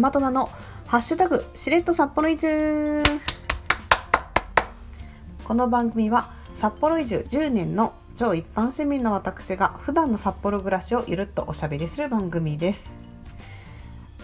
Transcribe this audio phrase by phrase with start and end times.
[0.00, 0.46] 大和菜の
[0.86, 3.02] ハッシュタグしれっと札幌移住。
[5.44, 12.96] この番組は札幌移住10年の超一般市民の私が普段の札幌暮らしをゆるっとおしゃべりする番組です。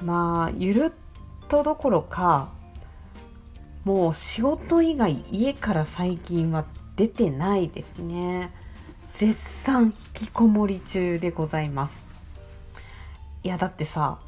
[0.02, 0.93] まあゆるっ
[1.48, 2.48] とどころか
[3.84, 6.64] もう仕事以外家から最近は
[6.96, 8.50] 出てないですね。
[9.12, 12.02] 絶賛引きこもり中でございます。
[13.43, 14.19] いやだってさ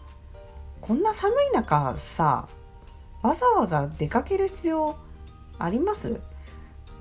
[0.80, 2.48] こんな寒い中さ
[3.22, 4.96] わざわざ出かける必要
[5.58, 6.20] あります？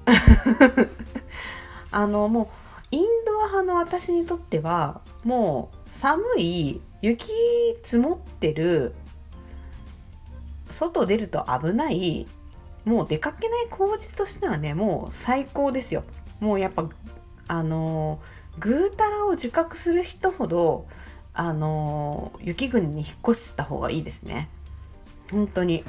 [1.91, 2.47] あのもう
[2.91, 7.31] インドア派の私にとってはもう寒い雪
[7.83, 8.95] 積もってる
[10.71, 12.27] 外出ると危ない
[12.85, 16.03] もう出かけない口実としてはねもう最高ですよ。
[16.39, 16.87] もうやっぱ
[17.47, 18.19] あの
[18.59, 20.87] ぐうたらを自覚する人ほど
[21.39, 24.49] あの雪国に引っ越した方がいいですね。
[25.31, 25.83] 本当に。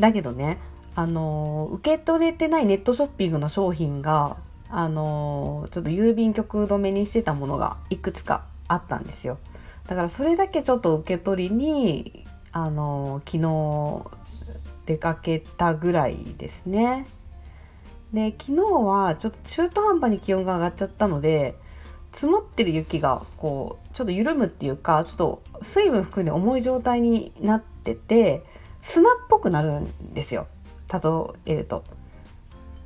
[0.00, 0.58] だけどね
[0.94, 4.38] あの受け取れてないネットショッピングの商品が
[4.70, 9.38] あのちょっと郵便局止めにしてたものがいくつかあったんですよ。
[9.86, 14.06] だからそれだけちょっと受け取りにあの昨日
[14.86, 17.06] 出かけたぐらいですね。
[18.14, 21.65] で昨日はちょっと中途半端に気温が上がっちゃったので
[22.16, 28.42] 積もってる雪がこうちょっと緩むっていうかちょっと水分含んで重い状態になってて
[28.78, 30.46] 砂っぽくなるんですよ
[30.90, 31.84] 例えると。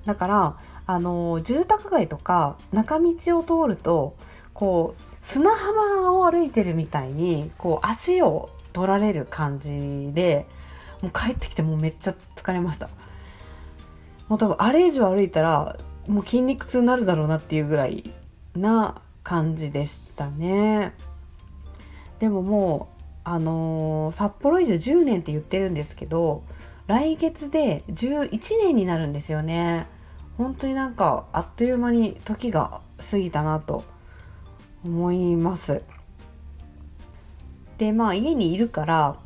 [0.05, 4.17] だからあの住宅街とか中道を通ると
[4.53, 10.47] こう砂浜を歩いてるみたいにこう足を取られる感じで
[11.03, 12.89] もう帰ってきてもうめっちゃ疲れました
[14.29, 15.77] もう多分あれ以上歩いたら
[16.09, 18.11] もう筋肉痛になるだろうなっていうぐらい
[18.57, 20.93] な感じでしたね。
[22.19, 26.43] でももうあのー、札幌以上10年って言ってるんですけど
[26.89, 29.87] 来月で11年になるんですよね。
[30.37, 33.85] 本当になんかあっという間に時が過ぎたなと
[34.85, 35.85] 思います。
[37.79, 39.17] でまあ家にいるから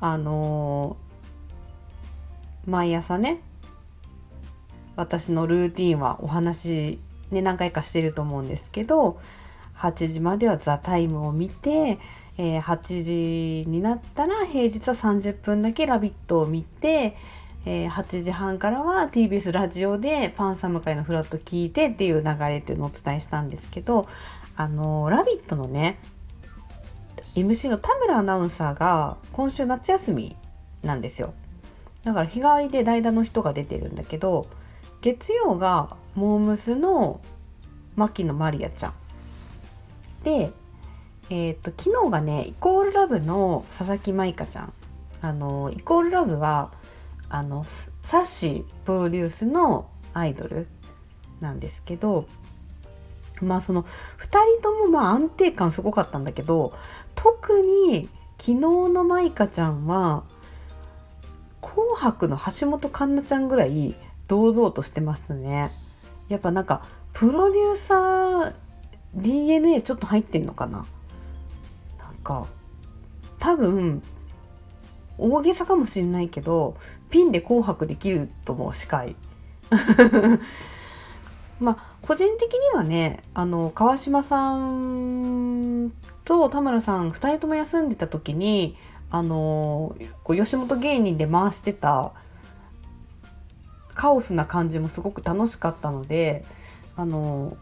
[0.00, 3.40] あのー、毎朝ね
[4.96, 6.98] 私のルーティンはお話
[7.30, 9.20] ね何回かしてると思うんですけど
[9.76, 11.98] 8時までは「ザタイムを見て、
[12.36, 17.16] えー、8時になったら平日は30分だけ「ラビット!」を見て、
[17.66, 24.06] えー、8時半からは TBS ラジオで「パンサム会のフラット」聞いてっていう流れっていうのをお伝えしたんですけど
[24.56, 25.98] あのー「ラビット!」のね
[27.34, 30.36] MC の田村アナウンサーが今週夏休み
[30.82, 31.34] なんですよ
[32.04, 34.46] だから日替わりで代打の人が出てるんだけど
[35.00, 37.20] 月曜がモームスの
[37.96, 38.94] 牧野マリアちゃん
[40.24, 40.50] で、
[41.30, 44.72] えーと、昨日がねイコールラブの佐々木舞香ちゃん
[45.20, 46.72] あのイコールラブは
[47.28, 50.66] あのサッシープロデュースのアイドル
[51.40, 52.26] なんですけど
[53.40, 53.86] まあその2
[54.18, 56.72] 人ともまあ安定感すごかったんだけど
[57.14, 58.08] 特に
[58.38, 60.24] 昨日の舞香ちゃんは
[61.60, 63.96] 「紅白」の橋本環奈ちゃんぐらい
[64.28, 65.70] 堂々としてましたね。
[66.28, 66.82] やっぱなんか
[67.12, 68.54] プロデューサー
[69.16, 70.86] DNA ちょっと入ってんのかな？
[71.98, 72.46] なんか
[73.38, 74.02] 多分
[75.18, 76.76] 大げさかもしんないけど
[77.10, 79.16] ピンで紅白できると思う司会
[81.60, 85.92] まあ個人的にはねあの川島さん
[86.24, 88.76] と田村さん2人とも休んでた時に
[89.10, 89.94] あの
[90.24, 92.12] こう吉本芸人で回してた
[93.94, 96.44] カオスな感じもすごく楽しかったので
[96.96, 97.56] あの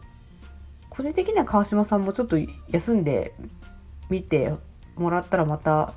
[0.95, 2.37] 個人的には川島さんもちょっと
[2.69, 3.33] 休んで
[4.09, 4.53] みて
[4.95, 5.93] もらったらまた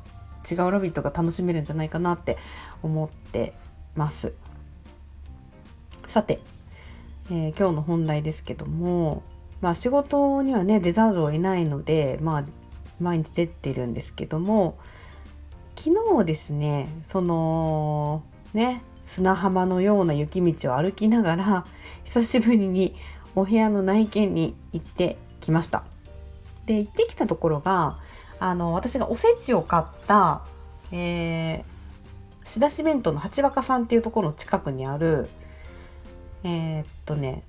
[0.50, 2.38] 違う「ラビット!」が楽しめるんじゃないかなって
[2.82, 3.52] 思って
[3.94, 4.32] ます。
[6.06, 6.40] さて、
[7.30, 9.22] えー、今日の本題ですけども、
[9.60, 12.44] まあ、仕事にはね出ざるを得ないので、まあ、
[12.98, 14.78] 毎日出てるんですけども
[15.76, 18.22] 昨日ですねその
[18.54, 21.66] ね砂浜のような雪道を歩きながら
[22.04, 22.96] 久しぶりに
[23.36, 25.84] お部屋の内見に行ってきました。
[26.64, 27.98] で行ってきたところが
[28.40, 30.44] あの私がおせちを買った、
[30.90, 31.64] えー、
[32.44, 35.28] 仕出し弁当の八若さんっていうところの近くにある
[36.42, 37.44] えー、っとね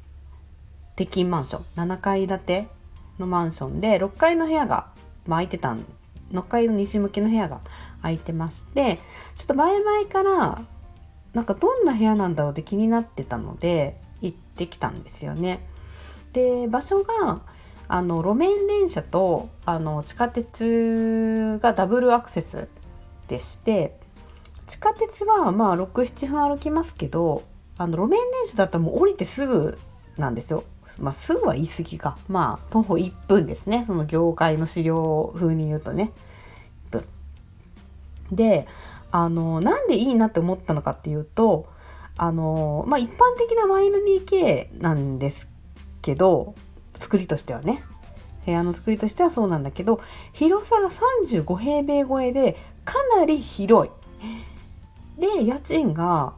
[0.95, 2.67] 鉄筋マンション7階建て
[3.19, 4.87] のマンションで6階の部屋が、
[5.25, 5.85] まあ、空いてたん
[6.31, 7.61] 6階の西向きの部屋が
[8.01, 8.99] 空いてまして
[9.35, 10.61] ちょっと前々から
[11.33, 15.59] なんかどんな部屋なんだろうって気になってたので行ってきたんですよね。
[16.33, 17.41] で場所が
[17.87, 22.67] あの路面電車とあの地下鉄がダブルアクセス
[23.27, 23.97] でして
[24.67, 27.43] 地下鉄はまあ67分歩きますけど
[27.77, 29.77] あの路面電車だったらもう降りてすぐ
[30.17, 30.63] なんですよ。
[30.99, 32.17] まあ、すぐは言い過ぎか。
[32.27, 33.83] まあ、徒歩1分ですね。
[33.85, 36.11] その業界の資料風に言うとね。
[36.89, 37.05] 1分。
[38.31, 38.67] で、
[39.11, 41.67] あの、なんでいいなって思ったのかっていうと、
[42.17, 45.47] あの、まあ、一般的な 1LDK なんです
[46.01, 46.55] けど、
[46.97, 47.83] 作りとしてはね。
[48.45, 49.99] 部屋の作りとしてはそうなんだけど、
[50.33, 52.55] 広さが35平米超えで、
[52.85, 55.21] かなり広い。
[55.21, 56.35] で、家賃が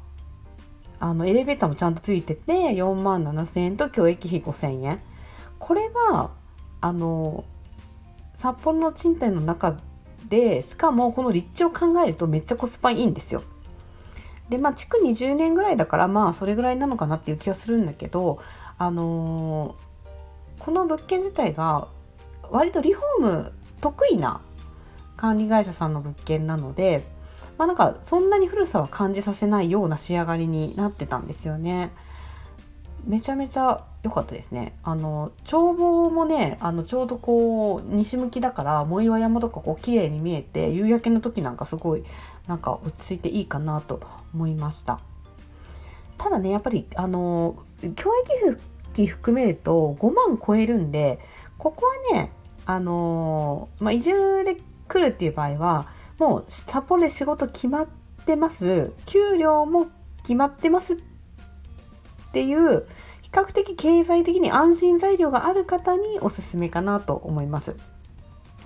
[0.99, 5.01] あのエレベーターもちゃんとついてて4万7,000円と教育費5,000円
[5.57, 6.31] これは
[6.81, 7.45] あの
[8.35, 9.77] 札幌の賃貸の中
[10.27, 13.43] でしかもこの立地を考えるとめっちゃコスパいいんですよ。
[14.49, 18.39] でまあ築20年ぐらいだからまあそれぐらいなのかなっていう気はするんだけど
[18.79, 21.87] あのー、この物件自体が
[22.49, 24.41] 割とリフォーム得意な
[25.15, 27.03] 管理会社さんの物件なので
[27.59, 31.91] まあ、なんかそんなに古さは感じさせないような仕上がりになってたんですよね。
[33.05, 34.77] めちゃめちゃ良かったですね。
[34.81, 42.03] あの眺望もねあのちょうどこう西向きだから藻岩山とかこう綺麗に見えて夕焼けの時なんかすごい
[42.47, 43.99] なんか落ち着いていいかなと
[44.33, 45.01] 思いました。
[46.17, 47.57] ただねやっぱりあの
[47.95, 48.09] 教
[48.45, 48.57] 育
[48.93, 51.19] 費含めると5万超えるんで
[51.57, 52.31] ここはね
[52.65, 54.55] あのまあ、移住で
[54.87, 55.87] 来るっていう場合は
[56.19, 57.87] もう札幌で仕事決まっ
[58.25, 58.91] てます。
[59.07, 59.87] 給料も
[60.21, 60.93] 決まってます。
[60.93, 60.97] っ
[62.31, 62.85] ていう
[63.23, 67.75] 比較的経済的に安心材料がある方におすすめかなと思います。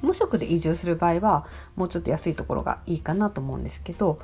[0.01, 1.45] 無職で移住する場合は
[1.77, 4.19] もうちょっと安いところがいいかなと思うんですけど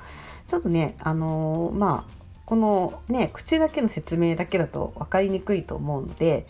[0.46, 2.19] ちょっとねあのー、まあ
[2.50, 6.48] このね口だけの説明だけだと分かりにくいと思うので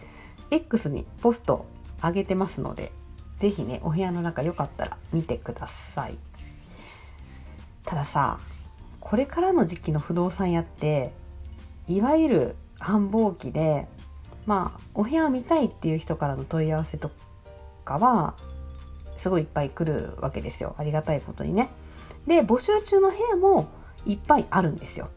[0.50, 1.66] X にポスト
[2.01, 2.94] 上げてますので
[3.38, 6.18] 是非ねお部屋の中よかったら見てください。
[7.84, 8.40] たださ
[9.01, 11.12] これからの時期の不動産屋って
[11.90, 13.86] いわゆる繁忙期で
[14.45, 17.12] まあお部屋見たいっていう人からの問い合わせと
[17.84, 18.36] かは
[19.18, 21.69] すごいいっぱい来るわけですよありがたいことにね。
[22.25, 23.68] で募集中の部屋も
[24.06, 25.10] いっぱいあるんですよ。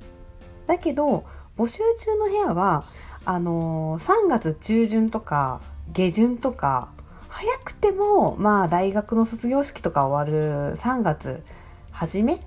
[0.73, 1.27] だけど
[1.59, 2.85] 募集中の部屋は
[3.27, 5.61] あのー、3月中旬とか
[5.93, 6.89] 下旬とか
[7.29, 11.45] 早くてもまあ大学の卒業式とか終わる3月
[11.91, 12.41] 初め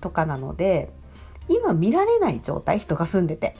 [0.00, 0.90] とかなので
[1.48, 3.56] 今見られない状態人が住んでて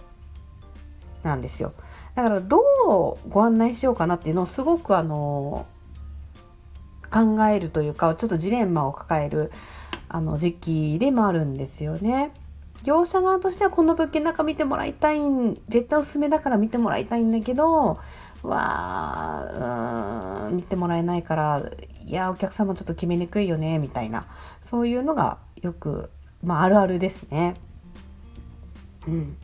[1.23, 1.73] なんですよ
[2.17, 5.65] だからどうご案内しようかなっていうのをすごくあの
[7.09, 9.53] 考えるというかちょっとジレンマを抱える
[10.09, 12.33] あの時期でもあるんですよね。
[12.87, 17.99] 業者側としてはこの物件なんか見てもらいたいん絶対おすすめだから見てもらいたいんだけど
[18.43, 21.63] わあ見てもらえないから
[22.05, 24.27] いやお客様ちょっと決めにくいよねみたいな
[24.63, 26.11] そういうのがよく
[26.47, 27.55] まあ、あるあるですね。
[29.09, 29.37] うん。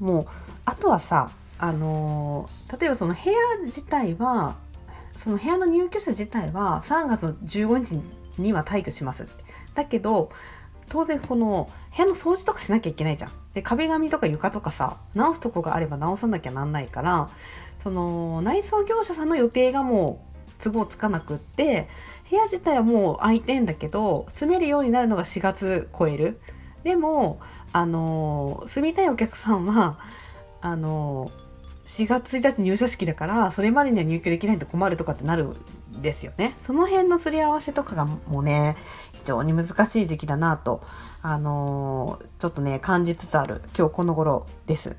[0.00, 0.26] もう
[0.64, 4.56] あとはさあのー、例えばその部屋自体は
[5.16, 8.00] その部屋の入居者自体は3月の15日
[8.38, 9.26] には退去します
[9.74, 10.30] だけど
[10.88, 13.30] 当然この部屋の掃除とかしなきゃいけないじゃん。
[13.54, 17.28] で壁紙とか床とかさ直すとこがあれば直さなきゃなんないから
[17.78, 21.88] その内装業者さんの予定がもう都合つかなくって
[22.30, 26.40] 部屋自体はもう空いてんだけど住めるようになるのが4月超える
[26.84, 27.40] でも
[27.72, 29.98] あの住みたいお客さんは
[30.60, 31.30] あの
[31.84, 35.56] 4月1日入社式だからそれまでには入居できないと困るとかってなる
[36.02, 38.76] ですよねその辺のすり合わせとかがもうね
[39.12, 40.82] 非常に難しい時期だなと
[41.22, 44.96] あのちょっとね感じつつある今日この頃です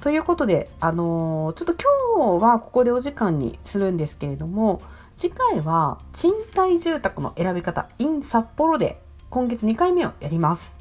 [0.00, 4.80] ということであのちょっと今日はここでお時間にするんですけれども
[5.16, 10.74] 次回は賃貸住宅の選び方 in 札幌で今月2回目をやります。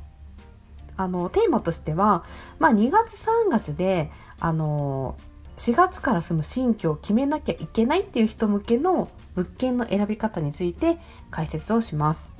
[0.97, 2.25] あの、テーマとしては、
[2.57, 5.15] まあ2月3月で、あの、
[5.59, 10.97] 4月から住む新居を決めなきゃいけないっていう人向けの物件の選び方について
[11.31, 12.31] 解説をします。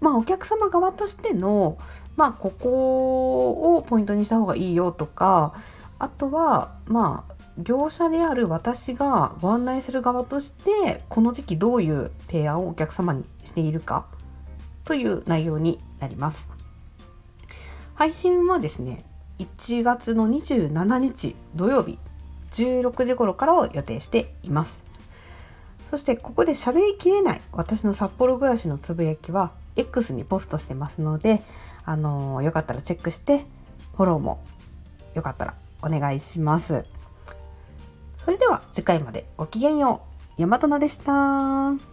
[0.00, 1.78] まあお客様側としての、
[2.16, 5.54] まあここをポイントにした方がいいよとか、
[5.98, 14.06] あとは、まあ業者である私がご案内する側としてこの時期どういう提案をお客様にしているか
[14.84, 16.46] という内容になります。
[17.94, 19.04] 配信はですね
[19.38, 21.98] 1月の27日土曜日
[22.52, 24.82] 16時頃からを予定しています。
[25.90, 31.42] そしてここで喋りきれない私の札幌暮らしのつぶやきは X にポストしてますので、
[31.84, 33.44] あのー、よかったらチェックして
[33.96, 34.40] フォローも
[35.14, 36.84] よかったらお願いします。
[38.18, 40.02] それでは次回までごきげんよ
[40.38, 40.42] う。
[40.42, 41.89] 大和菜でした。